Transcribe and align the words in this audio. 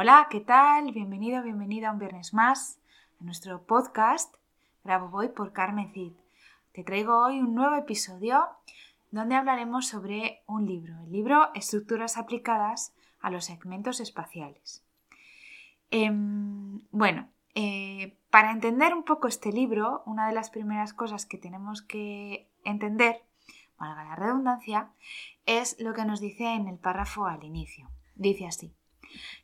Hola, 0.00 0.28
¿qué 0.30 0.38
tal? 0.38 0.92
Bienvenido, 0.92 1.42
bienvenida 1.42 1.90
un 1.90 1.98
viernes 1.98 2.32
más 2.32 2.78
a 3.20 3.24
nuestro 3.24 3.64
podcast 3.64 4.32
Grabo 4.84 5.08
Voy 5.08 5.30
por 5.30 5.52
Carmen 5.52 5.92
Cid. 5.92 6.12
Te 6.70 6.84
traigo 6.84 7.18
hoy 7.18 7.40
un 7.40 7.56
nuevo 7.56 7.74
episodio 7.74 8.46
donde 9.10 9.34
hablaremos 9.34 9.88
sobre 9.88 10.44
un 10.46 10.66
libro, 10.66 10.94
el 11.02 11.10
libro 11.10 11.52
Estructuras 11.52 12.16
aplicadas 12.16 12.94
a 13.18 13.32
los 13.32 13.46
segmentos 13.46 13.98
espaciales. 13.98 14.84
Em, 15.90 16.80
bueno, 16.92 17.30
eh, 17.56 18.16
para 18.30 18.52
entender 18.52 18.94
un 18.94 19.02
poco 19.02 19.26
este 19.26 19.50
libro, 19.50 20.04
una 20.06 20.28
de 20.28 20.32
las 20.32 20.50
primeras 20.50 20.92
cosas 20.92 21.26
que 21.26 21.38
tenemos 21.38 21.82
que 21.82 22.48
entender, 22.62 23.24
valga 23.76 24.04
la 24.04 24.14
redundancia, 24.14 24.92
es 25.44 25.74
lo 25.80 25.92
que 25.92 26.04
nos 26.04 26.20
dice 26.20 26.54
en 26.54 26.68
el 26.68 26.78
párrafo 26.78 27.26
al 27.26 27.42
inicio. 27.42 27.90
Dice 28.14 28.46
así. 28.46 28.77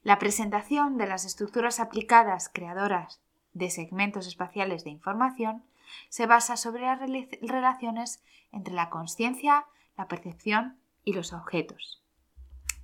La 0.03 0.19
presentación 0.19 0.99
de 0.99 1.07
las 1.07 1.25
estructuras 1.25 1.81
aplicadas 1.81 2.51
creadoras 2.53 3.21
de 3.53 3.71
segmentos 3.71 4.27
espaciales 4.27 4.85
de 4.85 4.91
información 4.91 5.65
se 6.09 6.27
basa 6.27 6.57
sobre 6.57 6.83
las 6.83 7.01
relaciones 7.43 8.23
entre 8.53 8.75
la 8.75 8.91
conciencia, 8.91 9.67
la 9.97 10.09
percepción 10.09 10.79
y 11.05 11.13
los 11.13 11.33
objetos. 11.33 12.03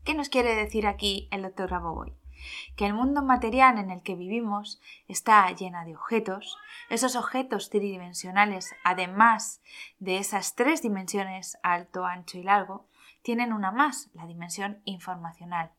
¿Qué 0.05 0.15
nos 0.15 0.29
quiere 0.29 0.55
decir 0.55 0.87
aquí 0.87 1.29
el 1.31 1.43
doctor 1.43 1.69
Grabovoi? 1.69 2.15
Que 2.75 2.87
el 2.87 2.95
mundo 2.95 3.23
material 3.23 3.79
en 3.79 3.91
el 3.91 4.01
que 4.03 4.15
vivimos 4.15 4.81
está 5.09 5.51
llena 5.51 5.85
de 5.85 5.95
objetos, 5.95 6.57
esos 6.89 7.17
objetos 7.17 7.69
tridimensionales, 7.69 8.75
además 8.83 9.61
de 9.99 10.17
esas 10.17 10.55
tres 10.55 10.81
dimensiones 10.81 11.59
alto, 11.63 12.07
ancho 12.07 12.39
y 12.39 12.43
largo, 12.43 12.87
tienen 13.23 13.53
una 13.53 13.71
más, 13.71 14.09
la 14.15 14.27
dimensión 14.27 14.81
informacional, 14.85 15.73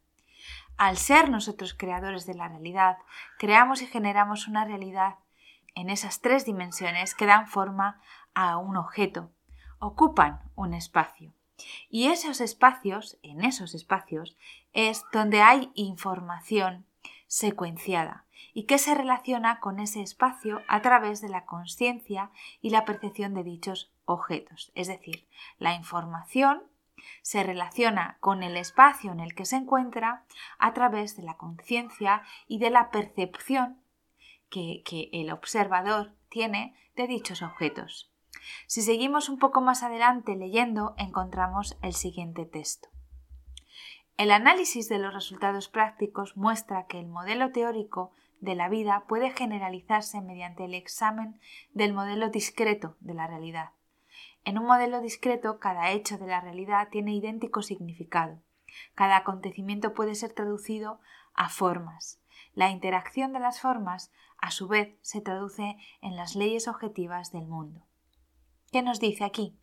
al 0.78 0.98
ser 0.98 1.30
nosotros 1.30 1.74
creadores 1.74 2.26
de 2.26 2.34
la 2.34 2.48
realidad, 2.48 2.98
creamos 3.38 3.82
y 3.82 3.88
generamos 3.88 4.48
una 4.48 4.66
realidad 4.66 5.16
en 5.76 5.90
esas 5.90 6.22
tres 6.22 6.46
dimensiones 6.46 7.16
que 7.16 7.26
dan 7.26 7.48
forma 7.48 8.02
a 8.34 8.58
un 8.58 8.78
objeto, 8.78 9.32
ocupan 9.80 10.42
un 10.56 10.74
espacio. 10.74 11.34
Y 11.90 12.08
esos 12.08 12.42
espacios, 12.42 13.18
en 13.22 13.44
esos 13.44 13.76
espacios, 13.76 14.38
es 14.74 15.04
donde 15.14 15.42
hay 15.42 15.72
información 15.76 16.86
secuenciada 17.28 18.26
y 18.54 18.64
que 18.64 18.78
se 18.78 18.96
relaciona 18.96 19.60
con 19.60 19.80
ese 19.80 20.02
espacio 20.02 20.62
a 20.68 20.82
través 20.82 21.22
de 21.22 21.30
la 21.30 21.46
conciencia 21.46 22.32
y 22.62 22.72
la 22.72 22.86
percepción 22.86 23.34
de 23.34 23.44
dichos 23.44 23.92
objetos. 24.06 24.72
Es 24.76 24.88
decir, 24.88 25.28
la 25.58 25.74
información 25.74 26.64
se 27.22 27.44
relaciona 27.44 28.18
con 28.20 28.44
el 28.44 28.58
espacio 28.58 29.12
en 29.12 29.20
el 29.20 29.36
que 29.36 29.46
se 29.46 29.58
encuentra 29.58 30.26
a 30.58 30.74
través 30.74 31.16
de 31.16 31.24
la 31.24 31.38
conciencia 31.38 32.24
y 32.48 32.60
de 32.60 32.70
la 32.70 32.92
percepción 32.92 33.82
que, 34.50 34.84
el 35.14 35.32
observador 35.32 36.14
tiene 36.30 36.76
de 36.96 37.08
dichos 37.08 37.42
objetos. 37.42 38.12
Si 38.68 38.82
seguimos 38.82 39.30
un 39.30 39.40
poco 39.40 39.62
más 39.62 39.84
adelante 39.84 40.36
leyendo, 40.36 40.94
encontramos 40.98 41.78
el 41.82 41.94
siguiente 41.94 42.46
texto. 42.46 42.90
El 44.18 44.32
análisis 44.32 44.90
de 44.90 45.00
los 45.00 45.14
resultados 45.14 45.70
prácticos 45.70 46.38
muestra 46.38 46.86
que 46.86 47.00
el 47.00 47.08
modelo 47.08 47.52
teórico 47.52 48.12
de 48.40 48.56
la 48.56 48.70
vida 48.70 49.06
puede 49.08 49.32
generalizarse 49.32 50.22
mediante 50.22 50.66
el 50.66 50.74
examen 50.74 51.40
del 51.74 51.94
modelo 51.94 52.30
discreto 52.30 52.98
de 53.00 53.14
la 53.14 53.28
realidad. 53.28 53.72
En 54.44 54.58
un 54.58 54.66
modelo 54.66 55.02
discreto, 55.02 55.60
cada 55.60 55.92
hecho 55.92 56.18
de 56.18 56.26
la 56.26 56.42
realidad 56.42 56.90
tiene 56.90 57.14
idéntico 57.14 57.62
significado. 57.62 58.42
Cada 58.96 59.18
acontecimiento 59.18 59.94
puede 59.94 60.16
ser 60.16 60.34
traducido 60.34 61.00
a 61.34 61.50
formas. 61.50 62.20
La 62.54 62.70
interacción 62.70 63.34
de 63.34 63.40
las 63.40 63.62
formas, 63.62 64.12
a 64.38 64.50
su 64.50 64.68
vez, 64.68 64.96
se 65.02 65.22
traduce 65.22 65.78
en 66.02 66.16
las 66.16 66.36
leyes 66.36 66.68
objetivas 66.68 67.32
del 67.32 67.46
mundo. 67.46 67.86
¿Qué 68.72 68.82
nos 68.82 69.00
dice 69.00 69.26
aquí? 69.26 69.56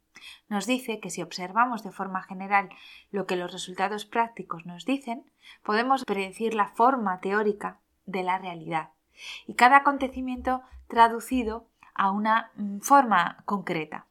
Nos 0.49 0.67
dice 0.67 1.01
que 1.01 1.11
si 1.11 1.23
observamos 1.23 1.83
de 1.83 1.91
forma 1.91 2.23
general 2.23 2.69
lo 3.11 3.27
que 3.27 3.37
los 3.37 3.53
resultados 3.53 4.05
prácticos 4.05 4.65
nos 4.65 4.85
dicen, 4.85 5.31
podemos 5.65 6.05
predecir 6.05 6.55
la 6.55 6.69
forma 6.69 7.21
teórica 7.21 7.81
de 8.07 8.23
la 8.23 8.39
realidad 8.39 8.91
y 9.47 9.55
cada 9.55 9.79
acontecimiento 9.79 10.63
traducido 10.87 11.67
a 11.95 12.11
una 12.11 12.53
mm, 12.57 12.79
forma 12.81 13.43
concreta 13.45 14.08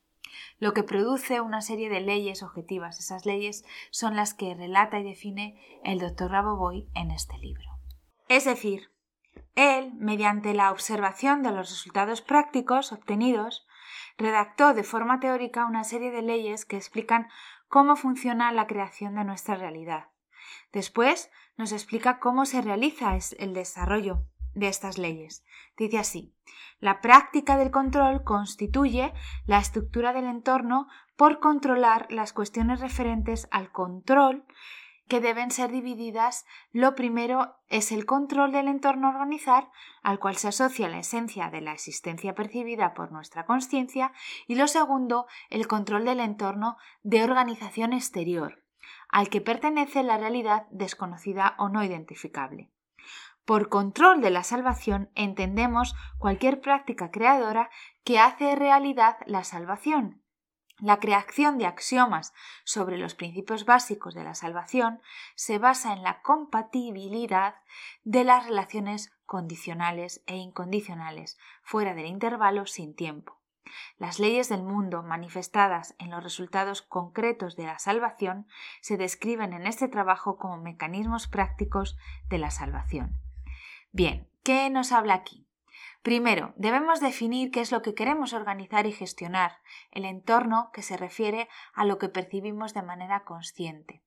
lo 0.60 0.74
que 0.74 0.84
produce 0.84 1.42
una 1.42 1.62
serie 1.62 1.90
de 1.90 2.02
leyes 2.02 2.44
objetivas. 2.44 3.00
Esas 3.00 3.26
leyes 3.26 3.66
son 3.92 4.16
las 4.16 4.34
que 4.34 4.56
relata 4.56 5.00
y 5.00 5.04
define 5.04 5.60
el 5.84 6.00
doctor 6.00 6.32
Raboboy 6.32 6.88
en 6.94 7.12
este 7.12 7.38
libro. 7.38 7.66
Es 8.28 8.46
decir, 8.46 8.92
él, 9.56 9.94
mediante 9.96 10.54
la 10.54 10.72
observación 10.72 11.44
de 11.44 11.52
los 11.52 11.70
resultados 11.70 12.22
prácticos 12.22 12.92
obtenidos, 12.92 13.66
redactó 14.18 14.74
de 14.74 14.84
forma 14.84 15.20
teórica 15.20 15.66
una 15.66 15.84
serie 15.84 16.12
de 16.12 16.22
leyes 16.22 16.66
que 16.66 16.78
explican 16.78 17.28
cómo 17.68 17.96
funciona 17.96 18.52
la 18.52 18.68
creación 18.68 19.16
de 19.16 19.24
nuestra 19.24 19.56
realidad. 19.56 20.10
Después 20.72 21.32
nos 21.56 21.72
explica 21.72 22.20
cómo 22.20 22.46
se 22.46 22.62
realiza 22.62 23.18
el 23.40 23.54
desarrollo 23.54 24.24
de 24.58 24.68
estas 24.68 24.98
leyes. 24.98 25.46
Dice 25.78 26.00
así, 26.00 26.34
la 26.80 27.02
práctica 27.02 27.58
del 27.58 27.72
control 27.72 28.24
constituye 28.24 29.14
la 29.46 29.60
estructura 29.60 30.14
del 30.14 30.26
entorno 30.26 30.88
por 31.16 31.40
controlar 31.40 32.12
las 32.12 32.34
cuestiones 32.34 32.80
referentes 32.80 33.48
al 33.52 33.72
control 33.72 34.46
que 35.08 35.22
deben 35.22 35.52
ser 35.52 35.72
divididas. 35.72 36.46
Lo 36.72 36.96
primero 36.96 37.56
es 37.70 37.92
el 37.92 38.06
control 38.06 38.52
del 38.52 38.68
entorno 38.68 39.10
organizar, 39.10 39.70
al 40.04 40.20
cual 40.20 40.36
se 40.36 40.50
asocia 40.50 40.90
la 40.90 41.00
esencia 41.00 41.50
de 41.50 41.62
la 41.62 41.74
existencia 41.74 42.36
percibida 42.36 42.94
por 42.94 43.12
nuestra 43.12 43.46
conciencia, 43.46 44.12
y 44.48 44.56
lo 44.56 44.68
segundo, 44.68 45.28
el 45.50 45.68
control 45.68 46.06
del 46.06 46.20
entorno 46.20 46.78
de 47.04 47.24
organización 47.24 47.94
exterior, 47.94 48.64
al 49.10 49.30
que 49.30 49.42
pertenece 49.42 50.04
la 50.04 50.18
realidad 50.18 50.68
desconocida 50.72 51.56
o 51.58 51.70
no 51.70 51.84
identificable. 51.84 52.70
Por 53.48 53.70
control 53.70 54.20
de 54.20 54.30
la 54.30 54.44
salvación 54.44 55.10
entendemos 55.16 55.96
cualquier 56.18 56.60
práctica 56.60 57.12
creadora 57.12 57.70
que 58.04 58.20
hace 58.20 58.58
realidad 58.58 59.16
la 59.26 59.46
salvación. 59.46 60.22
La 60.80 61.00
creación 61.00 61.58
de 61.58 61.66
axiomas 61.66 62.34
sobre 62.66 62.98
los 62.98 63.16
principios 63.16 63.64
básicos 63.64 64.14
de 64.16 64.26
la 64.26 64.36
salvación 64.36 65.02
se 65.36 65.60
basa 65.60 65.94
en 65.94 66.04
la 66.04 66.22
compatibilidad 66.24 67.56
de 68.04 68.26
las 68.26 68.46
relaciones 68.46 69.14
condicionales 69.26 70.22
e 70.26 70.36
incondicionales 70.36 71.40
fuera 71.64 71.94
del 71.94 72.08
intervalo 72.08 72.66
sin 72.66 72.98
tiempo. 72.98 73.40
Las 73.98 74.20
leyes 74.20 74.50
del 74.50 74.64
mundo 74.64 75.04
manifestadas 75.04 75.96
en 76.00 76.10
los 76.10 76.22
resultados 76.22 76.82
concretos 76.82 77.56
de 77.56 77.64
la 77.64 77.80
salvación 77.80 78.46
se 78.82 78.98
describen 78.98 79.54
en 79.54 79.68
este 79.68 79.88
trabajo 79.88 80.38
como 80.38 80.58
mecanismos 80.58 81.30
prácticos 81.30 81.98
de 82.28 82.40
la 82.40 82.52
salvación. 82.52 83.22
Bien, 83.98 84.30
¿qué 84.44 84.70
nos 84.70 84.92
habla 84.92 85.16
aquí? 85.16 85.48
Primero, 86.04 86.54
debemos 86.56 87.00
definir 87.00 87.50
qué 87.50 87.62
es 87.62 87.72
lo 87.72 87.82
que 87.82 87.96
queremos 87.96 88.32
organizar 88.34 88.86
y 88.86 88.92
gestionar, 88.92 89.54
el 89.90 90.06
entorno 90.06 90.70
que 90.72 90.84
se 90.84 90.98
refiere 90.98 91.50
a 91.74 91.84
lo 91.84 91.98
que 91.98 92.08
percibimos 92.08 92.76
de 92.76 92.84
manera 92.84 93.24
consciente. 93.24 94.04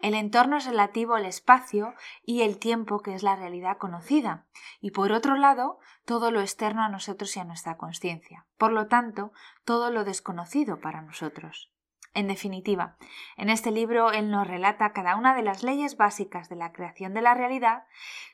El 0.00 0.14
entorno 0.14 0.56
es 0.56 0.66
relativo 0.66 1.14
al 1.14 1.24
espacio 1.24 1.94
y 2.24 2.42
el 2.42 2.58
tiempo 2.58 2.98
que 2.98 3.14
es 3.14 3.22
la 3.22 3.36
realidad 3.36 3.78
conocida, 3.78 4.48
y 4.80 4.90
por 4.90 5.12
otro 5.12 5.36
lado, 5.36 5.78
todo 6.04 6.32
lo 6.32 6.40
externo 6.40 6.82
a 6.82 6.88
nosotros 6.88 7.36
y 7.36 7.38
a 7.38 7.44
nuestra 7.44 7.76
conciencia, 7.76 8.46
por 8.58 8.72
lo 8.72 8.88
tanto, 8.88 9.30
todo 9.64 9.92
lo 9.92 10.02
desconocido 10.02 10.80
para 10.80 11.00
nosotros. 11.00 11.70
En 12.14 12.28
definitiva, 12.28 12.96
en 13.38 13.48
este 13.48 13.70
libro 13.70 14.12
él 14.12 14.30
nos 14.30 14.46
relata 14.46 14.92
cada 14.92 15.16
una 15.16 15.34
de 15.34 15.42
las 15.42 15.62
leyes 15.62 15.96
básicas 15.96 16.50
de 16.50 16.56
la 16.56 16.72
creación 16.72 17.14
de 17.14 17.22
la 17.22 17.32
realidad, 17.32 17.84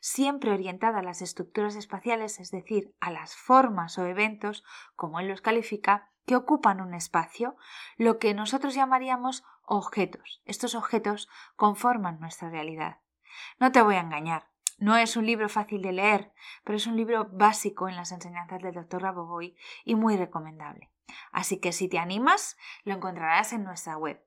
siempre 0.01 0.51
orientada 0.51 0.99
a 0.99 1.03
las 1.03 1.23
estructuras 1.23 1.77
espaciales, 1.77 2.41
es 2.41 2.51
decir, 2.51 2.93
a 2.99 3.13
las 3.13 3.37
formas 3.37 3.97
o 3.97 4.07
eventos, 4.07 4.65
como 4.97 5.21
él 5.21 5.29
los 5.29 5.43
califica, 5.43 6.11
que 6.27 6.35
ocupan 6.35 6.81
un 6.81 6.93
espacio, 6.93 7.57
lo 7.97 8.19
que 8.19 8.35
nosotros 8.35 8.75
llamaríamos 8.75 9.45
objetos. 9.65 10.43
Estos 10.45 10.75
objetos 10.75 11.29
conforman 11.55 12.19
nuestra 12.19 12.51
realidad. 12.51 12.99
No 13.61 13.71
te 13.71 13.81
voy 13.81 13.95
a 13.95 14.01
engañar, 14.01 14.49
no 14.79 14.97
es 14.97 15.17
un 15.17 15.27
libro 15.27 15.49
fácil 15.49 15.83
de 15.83 15.93
leer, 15.93 16.33
pero 16.65 16.77
es 16.77 16.87
un 16.87 16.97
libro 16.97 17.29
básico 17.31 17.89
en 17.89 17.97
las 17.97 18.13
enseñanzas 18.13 18.63
del 18.63 18.75
Dr. 18.75 19.03
Raboboy 19.03 19.57
y 19.85 19.97
muy 19.97 20.17
recomendable. 20.17 20.91
Así 21.33 21.59
que 21.59 21.73
si 21.73 21.89
te 21.89 21.99
animas, 21.99 22.57
lo 22.85 22.95
encontrarás 22.95 23.53
en 23.53 23.65
nuestra 23.65 23.97
web. 23.97 24.23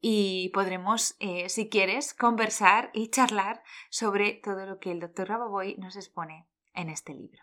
Y 0.00 0.50
podremos, 0.54 1.16
eh, 1.18 1.48
si 1.48 1.68
quieres, 1.68 2.14
conversar 2.14 2.90
y 2.94 3.08
charlar 3.08 3.62
sobre 3.90 4.32
todo 4.32 4.64
lo 4.64 4.78
que 4.78 4.92
el 4.92 5.00
Dr. 5.00 5.28
Raboboy 5.28 5.76
nos 5.76 5.96
expone 5.96 6.46
en 6.72 6.88
este 6.88 7.12
libro. 7.12 7.42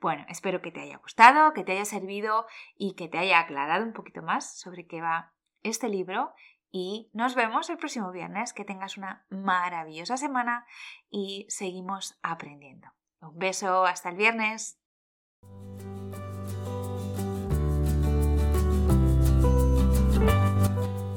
Bueno, 0.00 0.24
espero 0.28 0.60
que 0.60 0.72
te 0.72 0.80
haya 0.80 0.98
gustado, 0.98 1.52
que 1.52 1.64
te 1.64 1.72
haya 1.72 1.84
servido 1.84 2.46
y 2.76 2.94
que 2.94 3.08
te 3.08 3.18
haya 3.18 3.40
aclarado 3.40 3.84
un 3.84 3.92
poquito 3.92 4.22
más 4.22 4.58
sobre 4.58 4.86
qué 4.86 5.00
va 5.00 5.32
este 5.62 5.88
libro 5.88 6.34
y 6.70 7.10
nos 7.12 7.34
vemos 7.34 7.70
el 7.70 7.78
próximo 7.78 8.12
viernes. 8.12 8.52
Que 8.52 8.64
tengas 8.64 8.96
una 8.96 9.24
maravillosa 9.28 10.16
semana 10.16 10.66
y 11.10 11.46
seguimos 11.48 12.18
aprendiendo. 12.22 12.88
Un 13.20 13.38
beso, 13.38 13.84
hasta 13.84 14.10
el 14.10 14.16
viernes. 14.16 14.78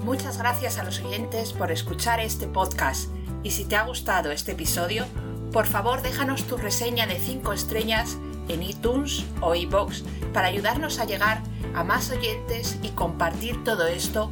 Muchas 0.03 0.37
gracias 0.37 0.77
a 0.77 0.83
los 0.83 1.01
oyentes 1.01 1.53
por 1.53 1.71
escuchar 1.71 2.19
este 2.19 2.47
podcast 2.47 3.09
y 3.41 3.51
si 3.51 3.65
te 3.65 3.75
ha 3.75 3.83
gustado 3.83 4.31
este 4.31 4.51
episodio, 4.51 5.05
por 5.51 5.65
favor 5.65 6.01
déjanos 6.01 6.45
tu 6.45 6.57
reseña 6.57 7.07
de 7.07 7.19
5 7.19 7.53
estrellas 7.53 8.17
en 8.47 8.63
iTunes 8.63 9.25
o 9.41 9.55
iBox 9.55 10.03
para 10.33 10.47
ayudarnos 10.47 10.99
a 10.99 11.05
llegar 11.05 11.41
a 11.73 11.83
más 11.83 12.11
oyentes 12.11 12.79
y 12.83 12.89
compartir 12.89 13.63
todo 13.63 13.87
esto 13.87 14.31